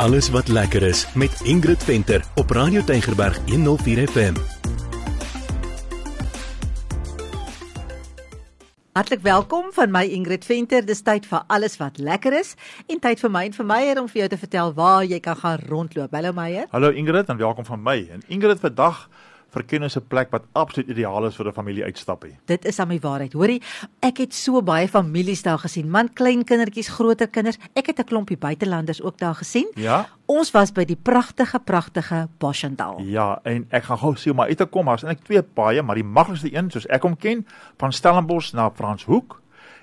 [0.00, 4.34] Alles wat lekker is met Ingrid Venter op Radio Tygerberg 104 FM.
[8.92, 10.86] Hartlik welkom van my Ingrid Venter.
[10.86, 12.54] Dis tyd vir alles wat lekker is
[12.86, 15.36] en tyd vir my en vir Meyer om vir jou te vertel waar jy kan
[15.36, 16.16] gaan rondloop.
[16.16, 16.64] Hallo Meyer.
[16.70, 17.98] Hallo Ingrid en welkom van my.
[18.10, 19.04] En Ingrid vandag
[19.50, 22.38] verken ons 'n plek wat absoluut ideaal is vir 'n familie uitstappie.
[22.46, 23.32] Dit is aan my waarheid.
[23.32, 23.62] Hoorie,
[24.00, 25.90] ek het so baie families daar gesien.
[25.90, 27.58] Man, klein kindertjies, groter kinders.
[27.74, 29.70] Ek het 'n klompie buitelanders ook daar gesien.
[29.74, 30.08] Ja.
[30.26, 33.00] Ons was by die pragtige pragtige Boschendal.
[33.00, 35.94] Ja, en ek gaan gou sien maar uit te kom, maar eintlik twee paaie, maar
[35.94, 37.46] die maklikste een soos ek hom ken,
[37.78, 39.39] van Stellenbosch na Franshoek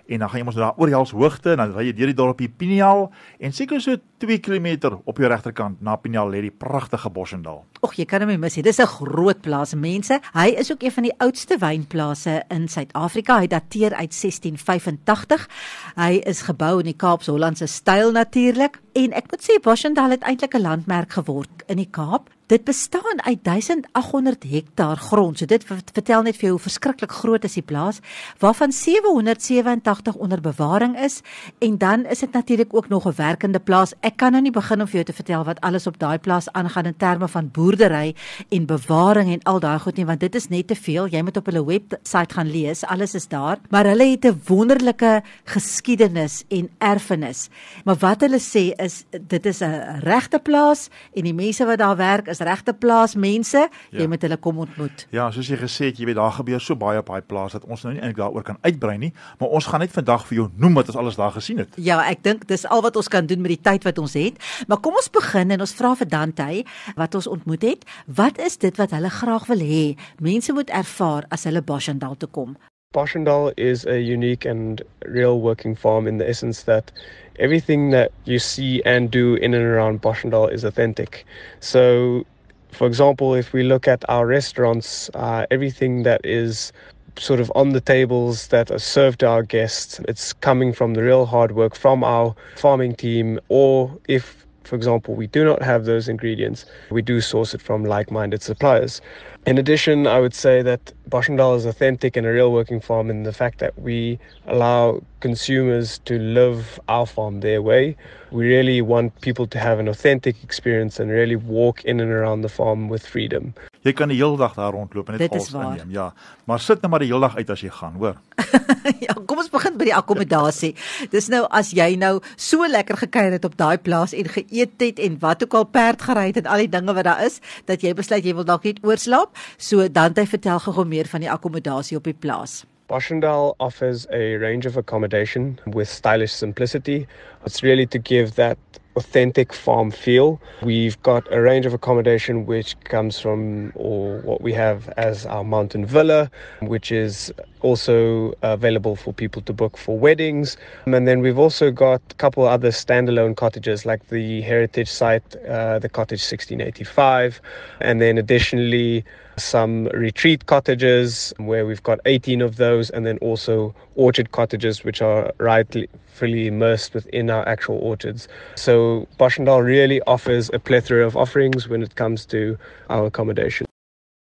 [0.08, 2.18] en dan gaan jy mos daar oor die halshoogte en dan ry jy deur die
[2.18, 3.08] dorpie Pinial
[3.40, 7.64] en seker so 2 km op jou regterkant na Pinial lê die pragtige Boschendal.
[7.86, 8.64] Och, jy kan hom nie mis nie.
[8.64, 10.20] Dis 'n groot plaas, mense.
[10.34, 13.40] Hy is ook een van die oudste wynplase in Suid-Afrika.
[13.40, 15.48] Hy dateer uit 1685.
[15.96, 20.56] Hy is gebou in die Kaapse-Hollandse styl natuurlik en ek moet sê Boschendal het eintlik
[20.58, 22.30] 'n landmerk geword in die Kaap.
[22.48, 25.38] Dit bestaan uit 1800 hektaar grond.
[25.38, 28.00] So dit vertel net vir jou hoe verskriklik groot is die plaas,
[28.40, 31.22] waarvan 787 onder bewaring is
[31.60, 33.94] en dan is dit natuurlik ook nog 'n werkende plaas.
[34.00, 36.52] Ek kan nou nie begin om vir jou te vertel wat alles op daai plaas
[36.52, 38.16] aangaan in terme van boerdery
[38.50, 41.08] en bewaring en al daai goed nie, want dit is net te veel.
[41.08, 42.86] Jy moet op hulle webwerf gaan lees.
[42.86, 47.50] Alles is daar, maar hulle het 'n wonderlike geskiedenis en erfenis.
[47.84, 48.87] Maar wat hulle sê is
[49.28, 53.70] dit is 'n regte plaas en die mense wat daar werk is regte plaas mense.
[53.92, 54.08] Jy Ja.
[54.08, 55.08] moet hulle kom ontmoet.
[55.12, 57.64] Ja, soos jy gesê het, jy weet daar gebeur so baie op daai plaas dat
[57.66, 60.50] ons nou nie eintlik daaroor kan uitbrei nie, maar ons gaan net vandag vir jou
[60.56, 61.70] noem wat ons alles daar gesien het.
[61.76, 64.38] Ja, ek dink dis al wat ons kan doen met die tyd wat ons het.
[64.68, 66.64] Maar kom ons begin en ons vra vir Dante
[66.96, 67.86] wat ons ontmoet het.
[68.08, 72.30] Wat is dit wat hulle graag wil hê mense moet ervaar as hulle Boschendal toe
[72.30, 72.58] kom?
[72.98, 76.92] Boschendal is a unique and real working farm in the essence that
[77.38, 81.24] everything that you see and do in and around Boschendal is authentic.
[81.60, 82.26] So,
[82.72, 86.74] for example, if we look at our restaurants, uh, everything that is
[87.20, 91.04] sort of on the tables that are served to our guests, it's coming from the
[91.04, 95.86] real hard work from our farming team, or if for example, we do not have
[95.86, 96.66] those ingredients.
[96.92, 99.02] We do source it from like minded suppliers.
[99.46, 103.24] In addition, I would say that Boschendal is authentic and a real working farm in
[103.24, 107.96] the fact that we allow consumers to live our farm their way.
[108.32, 112.42] We really want people to have an authentic experience and really walk in and around
[112.42, 113.54] the farm with freedom.
[113.88, 115.72] Jy kan die hele dag daar rondloop en net Dit waar.
[115.72, 115.92] inneem.
[115.96, 116.10] Ja,
[116.50, 118.18] maar sit net maar die hele dag uit as jy gaan, hoor.
[119.06, 120.74] ja, kom ons begin by die akkommodasie.
[121.14, 125.00] Dis nou as jy nou so lekker gekuier het op daai plaas en geëet het
[125.00, 127.40] en wat ook al perd gery het en al die dinge wat daar is,
[127.70, 129.38] dat jy besluit jy wil dalk net oorslaap.
[129.58, 132.66] So Dante vertel gou meer van die akkommodasie op die plaas.
[132.88, 137.06] Boschendal offers a range of accommodation with stylish simplicity.
[137.46, 138.58] It's really to give that
[138.98, 140.42] authentic farm feel.
[140.62, 145.44] We've got a range of accommodation which comes from, or what we have as our
[145.44, 146.30] mountain villa,
[146.62, 147.32] which is
[147.62, 150.58] also available for people to book for weddings.
[150.86, 155.80] And then we've also got a couple other standalone cottages like the heritage site, uh,
[155.80, 157.40] the cottage 1685,
[157.82, 159.06] and then additionally
[159.38, 165.02] some retreat cottages where we've got 18 of those, and then also orchard cottages which
[165.02, 168.28] are rightly fully immersed within our actual orchards.
[168.56, 172.58] So Boschendal really offers a plethora of offerings when it comes to
[172.90, 173.68] our accommodation.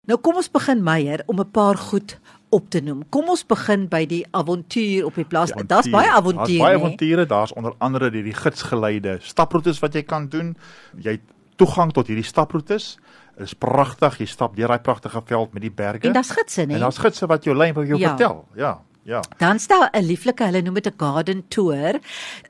[0.10, 2.18] Nou kom ons begin Meyer om 'n paar goed
[2.50, 3.04] op te noem.
[3.10, 5.52] Kom ons begin by die avontuur op die plaas.
[5.68, 6.48] Daar's baie avonture.
[6.48, 10.56] Daar's baie avonture, daar's onder andere die, die gidsgeleide staproetes wat jy kan doen.
[10.98, 11.22] Jy het
[11.56, 12.98] toegang tot hierdie staproetes.
[13.40, 14.18] Dit is pragtig.
[14.20, 16.08] Jy stap deur daai pragtige veld met die berge.
[16.10, 16.76] En daar's gidse, nee.
[16.76, 18.08] En daar's gidse wat jou en wat jou Ja.
[18.18, 18.46] vertel.
[18.56, 19.22] Ja, ja.
[19.38, 22.00] Dan staan 'n lieflike, hulle noem dit 'n garden tour.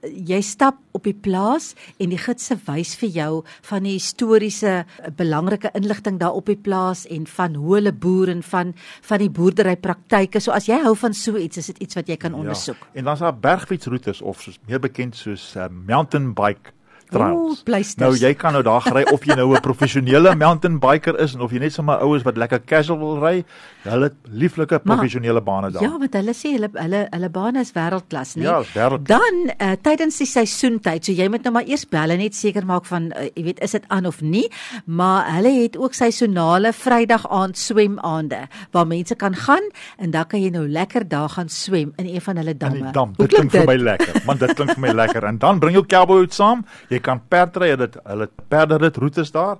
[0.01, 4.85] Jy stap op die plaas en die gidse wys vir jou van die historiese
[5.15, 9.29] belangrike inligting daar op die plaas en van hoe hulle boer en van van die
[9.29, 10.39] boerderypraktyke.
[10.39, 12.77] So as jy hou van so iets, is dit iets wat jy kan ondersoek.
[12.77, 12.87] Ja.
[12.93, 16.71] En dan's daar bergfietsroetes of soos meer bekend soos uh, mountain bike
[17.09, 17.63] trails.
[17.63, 18.01] pleisters.
[18.01, 21.41] Nou jy kan nou daar ry of jy nou 'n professionele mountain biker is en
[21.41, 23.43] of jy net sommer oues wat lekker casual wil ry.
[23.83, 25.83] Hulle lieflike professionele bane daar.
[25.83, 28.43] Ja, want hulle sê hulle hulle hulle bane is wêreldklas, né?
[28.43, 29.07] Ja, is wêreldklas.
[29.07, 32.85] Dan uh, tydens die seisoentyd, so jy moet nou maar eers belle net seker maak
[32.85, 34.47] van uh, jy weet is dit aan of nie,
[34.85, 39.63] maar hulle het ook seisonale Vrydag aand swemaande waar mense kan gaan
[39.97, 42.83] en dan kan jy nou lekker daar gaan swem in een van hulle in damme.
[42.83, 43.13] die dam.
[43.17, 44.21] Dit klink vir my lekker.
[44.25, 45.23] Man, dit klink vir my lekker.
[45.23, 46.65] En dan bring jou cowboy hoed saam.
[46.89, 49.57] Jy jy kan perdry, dit hulle perderit roetes daar.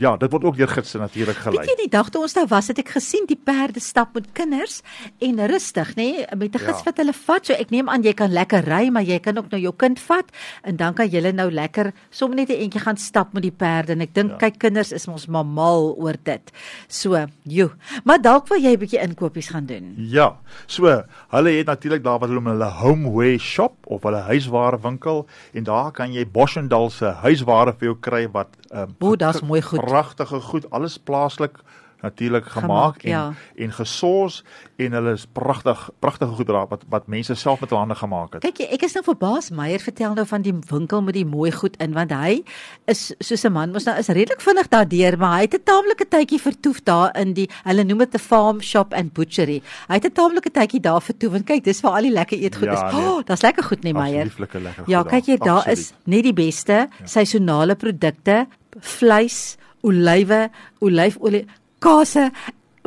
[0.00, 1.64] Ja, dit word ook deur gidse natuurlik gelei.
[1.64, 4.30] Weet jy die dag toe ons daar was, het ek gesien die perde stap met
[4.36, 4.78] kinders
[5.20, 6.84] en rustig, nê, nee, met 'n gids Ja.
[6.84, 7.46] wat hulle vat.
[7.46, 9.98] So ek neem aan jy kan lekker ry, maar jy kan ook nou jou kind
[10.00, 10.24] vat
[10.64, 13.92] en dan kan julle nou lekker sommer net 'n entjie gaan stap met die perde
[13.92, 14.36] en ek dink Ja.
[14.36, 16.52] kyk kinders is mos maar mal oor dit.
[16.88, 17.70] So, joe.
[18.04, 19.94] Maar dalk wil jy 'n bietjie inkopies gaan doen.
[19.96, 20.36] Ja.
[20.66, 25.26] So, hulle het natuurlik daar wat hulle noem hulle homeware shop of hulle huisware winkel
[25.52, 26.24] en daar kan jy
[26.74, 29.80] Boschendal se huisware vir jou kry wat um, O, daar's mooi goed.
[29.80, 31.60] Pragtige goed, alles plaaslik
[32.04, 33.24] natuurlik gemaak, Gemaak, en ja.
[33.64, 34.42] en gesors
[34.76, 38.42] en hulle is pragtig pragtige goed wat wat mense self met hulle hande gemaak het.
[38.44, 41.50] Kyk jy, ek is nou verbaas Meyer vertel nou van die winkel met die mooi
[41.52, 42.42] goed in want hy
[42.90, 46.06] is soos 'n man mos nou is redelik vinnig daardeur maar hy het 'n taamlike
[46.10, 49.62] tydjie vertoef daar in die hulle noem dit 'n farm shop and butchery.
[49.88, 52.64] Hy het 'n taamlike tydjie daar vertoef en kyk dis waar al die lekker eetgoed
[52.72, 52.92] Ja, is.
[52.94, 53.04] nee.
[53.06, 54.24] Oh, daar's lekker goed nee Meyer.
[54.24, 55.78] Lieflike lekker Ja, kyk jy daar Absoluut.
[55.78, 57.06] is net die beste ja.
[57.06, 58.46] seisonale produkte,
[58.80, 60.50] vleis, olywe,
[60.80, 61.44] olyfolie,
[61.84, 62.30] kase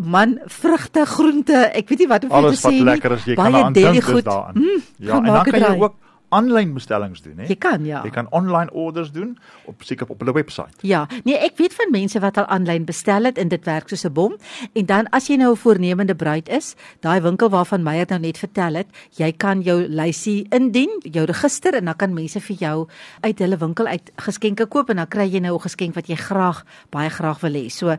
[0.03, 2.89] man vrugte, groente, ek weet nie wat om vir alles te sê wat nie.
[2.91, 4.27] lekker is, jy kan aan dink goed.
[4.27, 4.61] daarin.
[4.61, 5.95] Mm, ja, en dan kan jy ook
[6.35, 7.45] aanlyn bestellings doen, hè?
[7.47, 8.01] Jy kan ja.
[8.03, 9.37] Jy kan online orders doen
[9.69, 10.75] op seker op hulle webwerf.
[10.83, 14.03] Ja, nee, ek weet van mense wat al aanlyn bestel het en dit werk soos
[14.05, 14.35] 'n bom.
[14.73, 18.37] En dan as jy nou 'n voornemende bruid is, daai winkel waarvan Meyer nou net
[18.37, 22.87] vertel het, jy kan jou lysie indien, jou register en dan kan mense vir jou
[23.21, 26.15] uit hulle winkel uit geskenke koop en dan kry jy nou 'n geskenk wat jy
[26.15, 27.69] graag baie graag wil hê.
[27.69, 27.97] So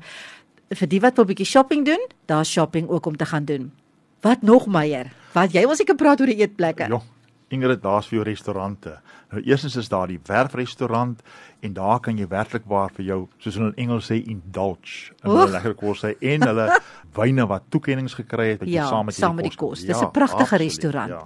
[0.69, 3.73] vir die wat wil 'n bietjie shopping doen, daar's shopping ook om te gaan doen.
[4.21, 5.13] Wat nog Meyer?
[5.33, 6.89] Wat jy ons seker praat oor die eetplekke.
[6.89, 7.01] Ja.
[7.49, 8.99] Ingrid, daar's vir jou restaurante.
[9.31, 11.23] Nou eerstens is daar die werfrestaurant
[11.61, 15.31] en daar kan jy werklik waar vir jou, soos hulle in Engels sê, indulge in
[15.31, 16.67] hulle lekker kos hy en hulle
[17.19, 19.83] wyne wat toekenninge gekry het wat jy Ja, saam met saam met die kos.
[19.83, 21.11] Dis 'n Ja, pragtige absoluut, restaurant.
[21.11, 21.23] Ja.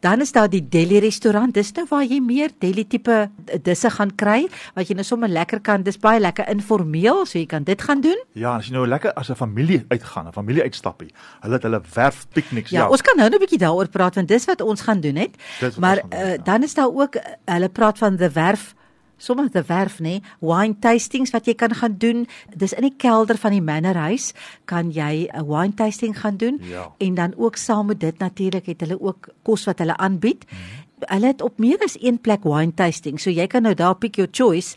[0.00, 1.54] Dan is daar die deli restaurant.
[1.54, 3.30] Dis nou waar jy meer deli tipe
[3.62, 5.82] disse gaan kry wat jy nou sommer lekker kan.
[5.82, 8.18] Dis baie lekker informeel, so jy kan dit gaan doen.
[8.32, 11.12] Ja, as jy nou lekker as 'n familie uitgaan, 'n familie uitstappie.
[11.40, 12.70] Hulle het hulle werf pikniks.
[12.70, 15.36] Ja, ons kan nou 'n bietjie daaroor praat want dis wat ons gaan doen het.
[15.78, 16.42] Maar gaan doen, uh, ja.
[16.42, 18.74] dan is daar ook uh, hulle praat van the werf
[19.16, 22.26] sommer the werf nê wine tastings wat jy kan gaan doen.
[22.54, 24.32] Dis in die kelder van die mannerhuis
[24.64, 26.60] kan jy 'n wine tasting gaan doen?
[26.62, 26.92] Ja.
[26.98, 30.44] en dan ook saam met dit natuurlik het hulle ook kos wat hulle aanbied.
[30.44, 30.84] Mhm.
[31.00, 33.20] hulle het op meer as een plek wine tasting.
[33.20, 34.76] So jy kan nou daar pick your choice.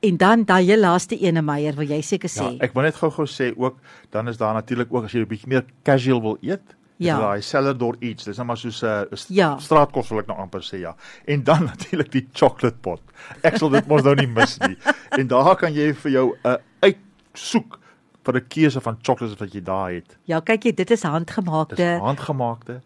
[0.00, 2.44] En dan daai heel laaste ene Meyer wil jy seker sê?
[2.54, 3.78] Ja, ek wil net gou-gou sê ook
[4.10, 7.14] dan is daar natuurlik ook as jy 'n bietjie meer casual wil eet, Ja.
[7.16, 8.24] is daai cellar door eats.
[8.24, 9.56] Dis nou maar soos 'n uh, Ja.
[9.58, 10.94] straatkos wil ek nou amper sê ja.
[11.26, 13.00] En dan natuurlik die chocolate pot.
[13.42, 14.76] Ek sal dit mos nou nie mis nie.
[15.18, 17.78] En daar kan jy vir jou 'n uh, uitsoek
[18.24, 20.16] vir 'n keuse van chocolates wat jy daar het.
[20.24, 22.80] ja kyk jy dit is Dis handgemaakte handgemaakte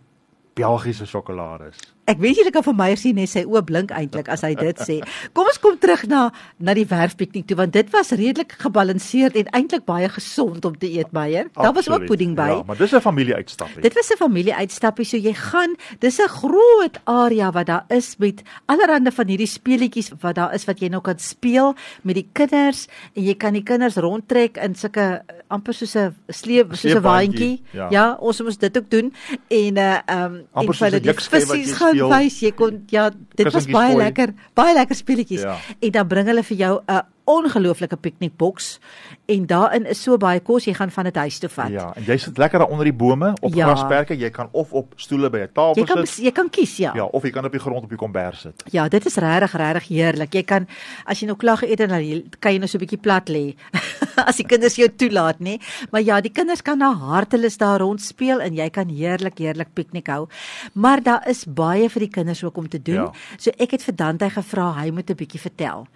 [0.55, 1.79] Belgiese sjokolades.
[2.11, 4.81] Ek weet julle kan vir my sien net sy oë blink eintlik as hy dit
[4.83, 4.97] sê.
[5.37, 9.51] Kom ons kom terug na na die werfpiknik toe want dit was redelik gebalanseerd en
[9.55, 11.47] eintlik baie gesond om te eet Meyer.
[11.55, 12.49] Daar was ook pudding by.
[12.59, 13.83] Ja, maar dis 'n familie uitstapie.
[13.83, 18.17] Dit was 'n familie uitstappie so jy gaan dis 'n groot area wat daar is
[18.19, 22.29] met allerlei van hierdie speletjies wat daar is wat jy nou kan speel met die
[22.33, 27.01] kinders en jy kan die kinders rondtrek in sulke amper soos 'n sleep soos 'n
[27.01, 27.63] waandjie.
[27.71, 27.89] Ja.
[27.91, 28.17] ja.
[28.21, 29.13] ons moes dit ook doen
[29.49, 32.09] en uh um en Amper vir soos hulle 'n die visse jy gaan speel.
[32.09, 32.41] wys.
[32.41, 34.05] Jy kon ja, dit was baie gooi.
[34.05, 35.43] lekker, baie lekker speletjies.
[35.43, 35.59] Ja.
[35.81, 38.79] En dan bring hulle vir jou 'n ongelooflike piknikboks
[39.27, 41.71] en daarin is so baie kos jy gaan van dit huis toe vat.
[41.71, 43.67] Ja, en jy sit lekker daar onder die bome op Ja.
[43.67, 44.17] grasperke.
[44.19, 46.25] Jy kan of op stoele by 'n tafel Jy kan sit.
[46.25, 46.93] jy kan kies ja.
[46.95, 48.63] Ja, of jy kan op die grond op die kombers sit.
[48.71, 50.33] Ja, dit is regtig regtig heerlik.
[50.35, 50.67] Jy kan
[51.07, 53.55] as jy nou klaar geëet het dan kan jy nou so 'n bietjie plat lê.
[54.27, 55.59] as die kinders jou toelaat, nê.
[55.91, 59.75] Maar ja, die kinders kan na hartelus daar rond speel en jy kan heerlik heerlik
[59.75, 60.29] piknik hou.
[60.75, 62.95] Maar daar is baie vir die kinders ook om te doen.
[62.95, 63.13] Ja.
[63.39, 65.87] So ek het vir Dante gevra hy moet 'n bietjie vertel.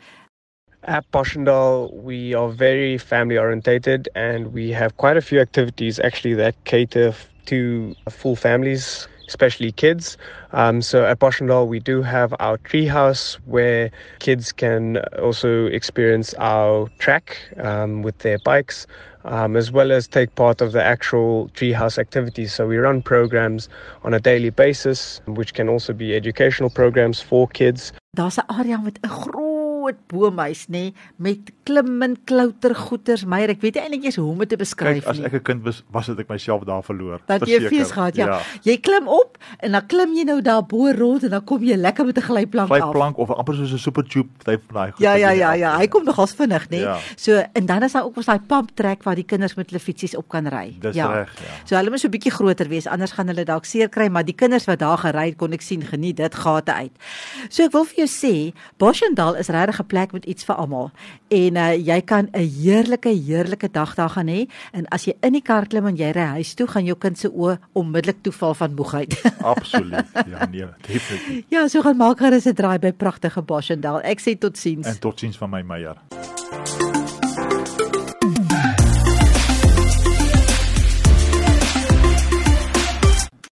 [0.86, 6.34] At Poshendal, we are very family orientated and we have quite a few activities actually
[6.34, 7.12] that cater
[7.46, 10.16] to full families, especially kids.
[10.52, 13.90] Um, so at Poshendal, we do have our treehouse where
[14.20, 18.86] kids can also experience our track um, with their bikes.
[19.24, 22.54] Um, as well as take part of the actual treehouse activities.
[22.54, 23.68] So we run programs
[24.04, 27.92] on a daily basis, which can also be educational programs for kids.
[28.16, 28.78] Area
[30.08, 33.24] boomhuis, nê, met klim en klouter goeters.
[33.24, 35.26] Meyer, ek weet nie eintlik eens hoe om dit te beskryf Kyk, as nie.
[35.26, 37.20] ek 'n kind was, was dit ek myself daar verloor.
[37.26, 38.40] Dat jy fees gehad, ja.
[38.62, 41.76] Jy klim op en dan klim jy nou daar bo rond en dan kom jy
[41.76, 42.78] lekker met 'n glyplank af.
[42.78, 45.78] Glyplank of amper soos 'n super tube type van daai goed Ja ja ja ja,
[45.78, 46.80] hy kom nogals vinnig, nê.
[46.80, 46.98] Ja.
[47.16, 49.80] So en dan is daar ook ons daai pump track waar die kinders met hulle
[49.80, 50.76] fietsies op kan ry.
[50.80, 51.12] Dis ja.
[51.12, 51.52] reg, ja.
[51.64, 54.24] So hulle moet so 'n bietjie groter wees, anders gaan hulle dalk seer kry, maar
[54.24, 56.92] die kinders wat daar gery het, kon ek sien geniet dit gate uit.
[57.48, 60.90] So ek wil vir jou sê, Boschendal is regtig 'n plek met iets vir almal.
[61.28, 65.32] En uh, jy kan 'n heerlike heerlike dag daar gaan hê en as jy in
[65.32, 68.54] die kar klim en jy ry huis toe, gaan jou kind se oë onmiddellik toeval
[68.54, 69.22] van moegheid.
[69.54, 70.06] Absoluut.
[70.26, 71.44] Ja, nee, definitief.
[71.48, 74.00] ja, so gaan maak gerus 'n draai by pragtige Boschendal.
[74.02, 74.86] Ek sê totsiens.
[74.86, 75.96] En totsiens van my Meyer.